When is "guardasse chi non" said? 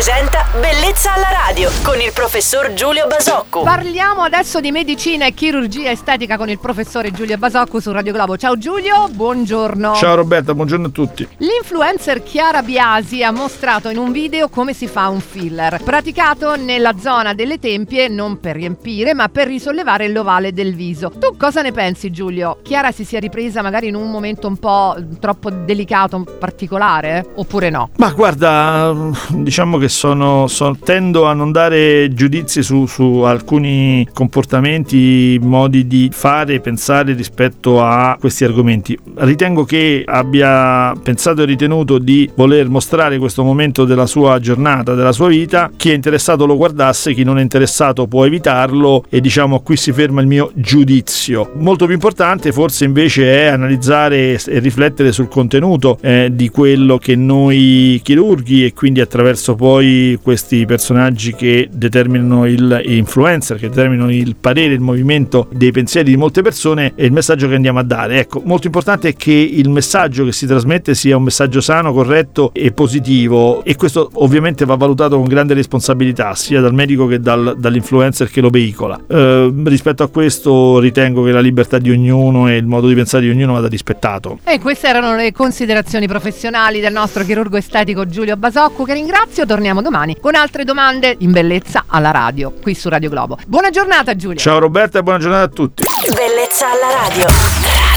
46.56-47.38